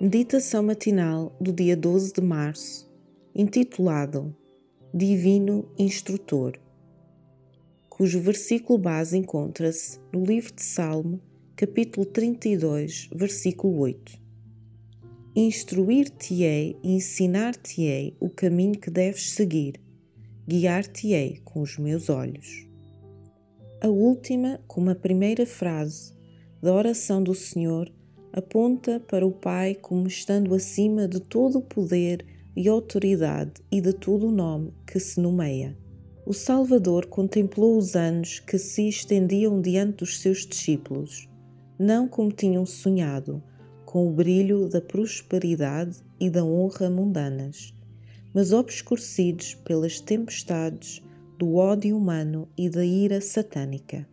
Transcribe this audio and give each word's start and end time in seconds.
Meditação 0.00 0.62
matinal 0.62 1.36
do 1.40 1.52
dia 1.52 1.76
12 1.76 2.12
de 2.12 2.20
março, 2.20 2.88
intitulado 3.34 4.32
Divino 4.94 5.68
Instrutor, 5.76 6.56
cujo 7.88 8.20
versículo 8.20 8.78
base 8.78 9.18
encontra-se 9.18 9.98
no 10.12 10.22
livro 10.22 10.54
de 10.54 10.62
Salmo, 10.62 11.20
capítulo 11.56 12.06
32, 12.06 13.10
versículo 13.12 13.76
8. 13.80 14.22
Instruir-te-ei 15.34 16.78
e 16.80 16.92
ensinar-te-ei 16.92 18.16
o 18.20 18.30
caminho 18.30 18.78
que 18.78 18.92
deves 18.92 19.30
seguir, 19.30 19.80
guiar-te-ei 20.46 21.40
com 21.44 21.60
os 21.60 21.76
meus 21.76 22.08
olhos. 22.08 22.68
A 23.80 23.88
última, 23.88 24.60
como 24.68 24.90
a 24.90 24.94
primeira 24.94 25.44
frase 25.44 26.12
da 26.62 26.72
oração 26.72 27.20
do 27.20 27.34
Senhor, 27.34 27.92
aponta 28.32 29.00
para 29.00 29.26
o 29.26 29.32
Pai 29.32 29.74
como 29.74 30.06
estando 30.06 30.54
acima 30.54 31.08
de 31.08 31.20
todo 31.20 31.58
o 31.58 31.62
poder 31.62 32.24
e 32.56 32.68
autoridade 32.68 33.52
e 33.70 33.80
de 33.80 33.92
todo 33.92 34.28
o 34.28 34.32
nome 34.32 34.72
que 34.86 34.98
se 34.98 35.20
nomeia. 35.20 35.76
O 36.26 36.32
Salvador 36.32 37.06
contemplou 37.06 37.78
os 37.78 37.94
anos 37.94 38.40
que 38.40 38.58
se 38.58 38.88
estendiam 38.88 39.60
diante 39.60 39.98
dos 39.98 40.20
seus 40.20 40.44
discípulos, 40.46 41.28
não 41.78 42.06
como 42.06 42.30
tinham 42.30 42.66
sonhado, 42.66 43.42
com 43.86 44.06
o 44.06 44.12
brilho 44.12 44.68
da 44.68 44.80
prosperidade 44.80 45.98
e 46.20 46.28
da 46.28 46.44
honra 46.44 46.90
mundanas, 46.90 47.72
mas 48.34 48.52
obscurecidos 48.52 49.54
pelas 49.54 50.00
tempestades 50.00 51.02
do 51.38 51.54
ódio 51.54 51.96
humano 51.96 52.48
e 52.58 52.68
da 52.68 52.84
ira 52.84 53.20
satânica 53.20 54.06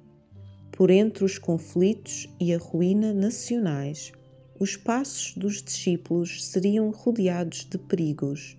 por 0.76 0.90
entre 0.90 1.24
os 1.24 1.38
conflitos 1.38 2.28
e 2.40 2.54
a 2.54 2.58
ruína 2.58 3.14
nacionais, 3.14 4.12
os 4.60 4.76
passos 4.76 5.34
dos 5.36 5.62
discípulos 5.62 6.46
seriam 6.46 6.92
rodeados 6.92 7.66
de 7.70 7.78
perigos, 7.78 8.58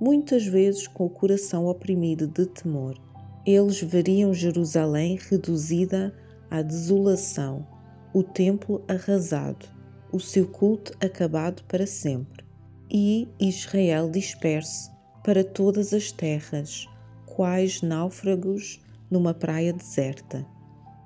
muitas 0.00 0.46
vezes 0.46 0.86
com 0.86 1.06
o 1.06 1.10
coração 1.10 1.66
oprimido 1.66 2.26
de 2.26 2.46
temor. 2.46 2.96
Eles 3.44 3.80
veriam 3.80 4.32
Jerusalém 4.32 5.18
reduzida 5.28 6.14
à 6.50 6.62
desolação, 6.62 7.66
o 8.14 8.22
templo 8.22 8.84
arrasado, 8.86 9.66
o 10.12 10.20
seu 10.20 10.46
culto 10.46 10.92
acabado 11.00 11.62
para 11.64 11.86
sempre, 11.86 12.44
e 12.90 13.28
Israel 13.38 14.10
disperso 14.10 14.90
para 15.24 15.42
todas 15.42 15.92
as 15.92 16.12
terras, 16.12 16.86
quais 17.26 17.82
náufragos 17.82 18.80
numa 19.10 19.34
praia 19.34 19.72
deserta. 19.72 20.46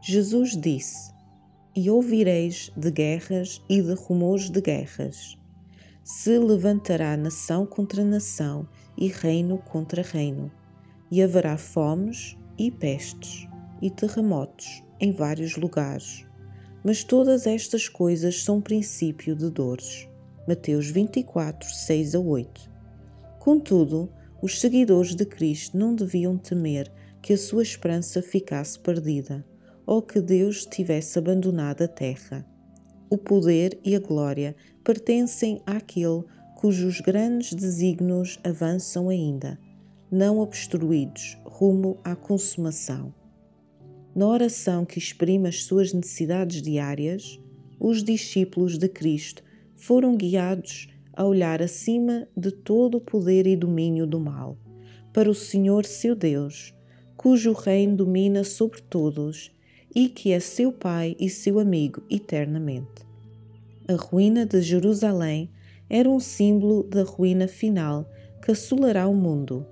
Jesus 0.04 0.56
disse: 0.56 1.12
E 1.76 1.88
ouvireis 1.88 2.72
de 2.76 2.90
guerras 2.90 3.62
e 3.68 3.80
de 3.80 3.94
rumores 3.94 4.50
de 4.50 4.60
guerras. 4.60 5.38
Se 6.02 6.40
levantará 6.40 7.16
nação 7.16 7.64
contra 7.64 8.04
nação 8.04 8.68
e 8.98 9.06
reino 9.06 9.58
contra 9.58 10.02
reino, 10.02 10.50
e 11.08 11.22
haverá 11.22 11.56
fomes 11.56 12.36
e 12.58 12.68
pestes 12.68 13.46
e 13.80 13.88
terremotos 13.90 14.82
em 14.98 15.12
vários 15.12 15.56
lugares. 15.56 16.26
Mas 16.82 17.04
todas 17.04 17.46
estas 17.46 17.88
coisas 17.88 18.42
são 18.42 18.60
princípio 18.60 19.36
de 19.36 19.48
dores. 19.50 20.08
Mateus 20.48 20.90
24, 20.90 21.70
6 21.70 22.16
a 22.16 22.18
8. 22.18 22.70
Contudo, 23.38 24.10
os 24.42 24.58
seguidores 24.58 25.14
de 25.14 25.24
Cristo 25.24 25.78
não 25.78 25.94
deviam 25.94 26.36
temer 26.36 26.90
que 27.22 27.32
a 27.32 27.38
sua 27.38 27.62
esperança 27.62 28.20
ficasse 28.20 28.76
perdida 28.76 29.46
ou 29.86 30.02
que 30.02 30.20
Deus 30.20 30.64
tivesse 30.64 31.18
abandonado 31.18 31.82
a 31.82 31.88
terra. 31.88 32.46
O 33.10 33.18
poder 33.18 33.78
e 33.84 33.94
a 33.94 34.00
glória 34.00 34.56
pertencem 34.82 35.60
àquele 35.66 36.24
cujos 36.56 37.00
grandes 37.00 37.52
desígnios 37.52 38.38
avançam 38.44 39.08
ainda, 39.08 39.58
não 40.10 40.38
obstruídos, 40.38 41.36
rumo 41.44 41.98
à 42.04 42.14
consumação. 42.14 43.12
Na 44.14 44.26
oração 44.26 44.84
que 44.84 44.98
exprime 44.98 45.48
as 45.48 45.64
suas 45.64 45.92
necessidades 45.92 46.62
diárias, 46.62 47.40
os 47.80 48.02
discípulos 48.02 48.78
de 48.78 48.88
Cristo 48.88 49.42
foram 49.74 50.16
guiados 50.16 50.88
a 51.12 51.26
olhar 51.26 51.60
acima 51.60 52.28
de 52.36 52.50
todo 52.50 52.96
o 52.96 53.00
poder 53.00 53.46
e 53.46 53.56
domínio 53.56 54.06
do 54.06 54.20
mal, 54.20 54.56
para 55.12 55.30
o 55.30 55.34
Senhor 55.34 55.84
seu 55.84 56.14
Deus, 56.14 56.74
cujo 57.16 57.52
reino 57.52 57.96
domina 57.96 58.44
sobre 58.44 58.80
todos 58.82 59.51
e 59.94 60.08
que 60.08 60.32
é 60.32 60.40
seu 60.40 60.72
pai 60.72 61.16
e 61.18 61.28
seu 61.28 61.58
amigo 61.58 62.02
eternamente. 62.10 63.06
A 63.86 63.94
ruína 63.94 64.46
de 64.46 64.60
Jerusalém 64.62 65.50
era 65.88 66.08
um 66.08 66.20
símbolo 66.20 66.84
da 66.84 67.02
ruína 67.02 67.46
final 67.46 68.10
que 68.42 68.50
assolará 68.50 69.06
o 69.06 69.14
mundo. 69.14 69.66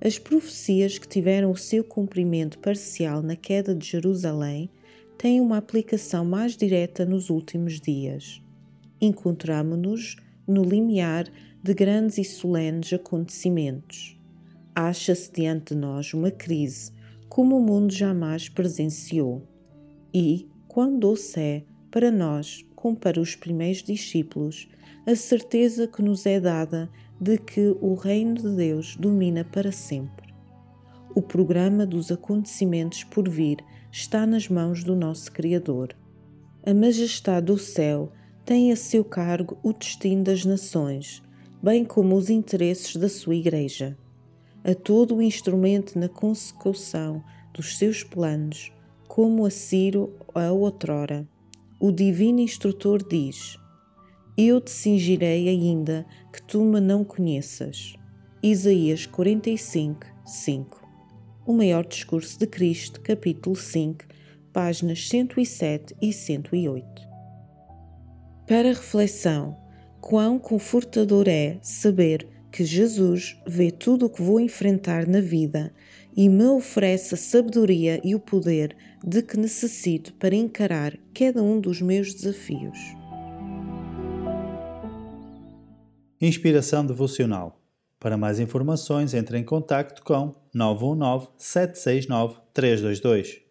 As 0.00 0.18
profecias 0.18 0.98
que 0.98 1.06
tiveram 1.06 1.50
o 1.50 1.56
seu 1.56 1.84
cumprimento 1.84 2.58
parcial 2.58 3.22
na 3.22 3.36
queda 3.36 3.74
de 3.74 3.86
Jerusalém 3.86 4.70
têm 5.18 5.40
uma 5.40 5.58
aplicação 5.58 6.24
mais 6.24 6.56
direta 6.56 7.04
nos 7.04 7.30
últimos 7.30 7.80
dias. 7.80 8.42
Encontramo-nos 9.00 10.16
no 10.46 10.64
limiar 10.64 11.26
de 11.62 11.74
grandes 11.74 12.18
e 12.18 12.24
solenes 12.24 12.92
acontecimentos. 12.92 14.18
Acha-se 14.74 15.30
diante 15.30 15.74
de 15.74 15.80
nós 15.80 16.14
uma 16.14 16.30
crise 16.30 16.90
como 17.32 17.56
o 17.56 17.62
mundo 17.62 17.90
jamais 17.90 18.50
presenciou. 18.50 19.48
E, 20.12 20.46
quão 20.68 20.98
doce 20.98 21.40
é, 21.40 21.64
para 21.90 22.10
nós, 22.10 22.62
como 22.74 22.94
para 22.94 23.18
os 23.18 23.34
primeiros 23.34 23.82
discípulos, 23.82 24.68
a 25.06 25.16
certeza 25.16 25.86
que 25.86 26.02
nos 26.02 26.26
é 26.26 26.38
dada 26.38 26.90
de 27.18 27.38
que 27.38 27.74
o 27.80 27.94
Reino 27.94 28.34
de 28.34 28.54
Deus 28.54 28.96
domina 28.96 29.46
para 29.46 29.72
sempre. 29.72 30.34
O 31.14 31.22
programa 31.22 31.86
dos 31.86 32.12
acontecimentos 32.12 33.02
por 33.02 33.26
vir 33.26 33.64
está 33.90 34.26
nas 34.26 34.46
mãos 34.50 34.84
do 34.84 34.94
nosso 34.94 35.32
Criador. 35.32 35.96
A 36.66 36.74
majestade 36.74 37.46
do 37.46 37.56
céu 37.56 38.12
tem 38.44 38.70
a 38.70 38.76
seu 38.76 39.02
cargo 39.02 39.56
o 39.62 39.72
destino 39.72 40.22
das 40.22 40.44
nações, 40.44 41.22
bem 41.62 41.82
como 41.82 42.14
os 42.14 42.28
interesses 42.28 42.94
da 42.96 43.08
sua 43.08 43.36
Igreja 43.36 43.96
a 44.64 44.74
todo 44.74 45.16
o 45.16 45.22
instrumento 45.22 45.98
na 45.98 46.08
consecução 46.08 47.22
dos 47.52 47.76
seus 47.76 48.02
planos, 48.02 48.72
como 49.08 49.44
a 49.44 49.50
Ciro 49.50 50.14
a 50.34 50.50
outrora. 50.50 51.26
O 51.78 51.90
divino 51.90 52.40
instrutor 52.40 53.06
diz: 53.06 53.58
Eu 54.36 54.60
te 54.60 54.70
cingirei 54.70 55.48
ainda 55.48 56.06
que 56.32 56.42
tu 56.42 56.62
me 56.64 56.80
não 56.80 57.04
conheças. 57.04 57.94
Isaías 58.42 59.06
45, 59.06 60.06
5 60.24 60.88
O 61.46 61.52
maior 61.52 61.86
discurso 61.86 62.38
de 62.38 62.46
Cristo, 62.46 63.00
capítulo 63.00 63.54
5, 63.54 64.04
páginas 64.52 65.08
107 65.08 65.94
e 66.00 66.12
108. 66.12 67.02
Para 68.46 68.68
reflexão, 68.68 69.56
quão 70.00 70.38
confortador 70.38 71.28
é 71.28 71.58
saber 71.62 72.28
que 72.52 72.64
Jesus 72.64 73.38
vê 73.46 73.70
tudo 73.70 74.06
o 74.06 74.10
que 74.10 74.22
vou 74.22 74.38
enfrentar 74.38 75.08
na 75.08 75.20
vida 75.20 75.72
e 76.14 76.28
me 76.28 76.44
oferece 76.44 77.14
a 77.14 77.16
sabedoria 77.16 77.98
e 78.04 78.14
o 78.14 78.20
poder 78.20 78.76
de 79.02 79.22
que 79.22 79.38
necessito 79.38 80.12
para 80.14 80.34
encarar 80.34 80.96
cada 81.14 81.42
um 81.42 81.58
dos 81.58 81.80
meus 81.80 82.14
desafios. 82.14 82.78
Inspiração 86.20 86.84
devocional. 86.84 87.58
Para 87.98 88.16
mais 88.16 88.38
informações, 88.38 89.14
entre 89.14 89.38
em 89.38 89.44
contato 89.44 90.02
com 90.02 90.34
919 90.54 91.28
769 91.38 92.40
322. 92.52 93.41